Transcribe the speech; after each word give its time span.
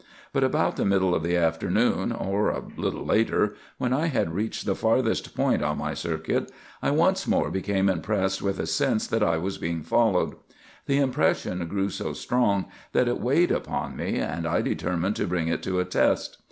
But 0.33 0.43
about 0.43 0.77
the 0.77 0.83
middle 0.83 1.13
of 1.13 1.21
the 1.21 1.37
afternoon, 1.37 2.11
or 2.11 2.49
a 2.49 2.63
little 2.75 3.05
later, 3.05 3.53
when 3.77 3.93
I 3.93 4.07
had 4.07 4.33
reached 4.33 4.65
the 4.65 4.73
farthest 4.73 5.35
point 5.35 5.61
on 5.61 5.77
my 5.77 5.93
circuit, 5.93 6.51
I 6.81 6.89
once 6.89 7.27
more 7.27 7.51
became 7.51 7.87
impressed 7.87 8.41
with 8.41 8.59
a 8.59 8.65
sense 8.65 9.05
that 9.05 9.21
I 9.21 9.37
was 9.37 9.59
being 9.59 9.83
followed. 9.83 10.33
The 10.87 10.97
impression 10.97 11.67
grew 11.67 11.91
so 11.91 12.13
strong 12.13 12.65
that 12.93 13.07
it 13.07 13.21
weighed 13.21 13.51
upon 13.51 13.95
me, 13.95 14.15
and 14.17 14.47
I 14.47 14.61
determined 14.63 15.17
to 15.17 15.27
bring 15.27 15.49
it 15.49 15.61
to 15.61 15.79
a 15.79 15.85
test. 15.85 16.39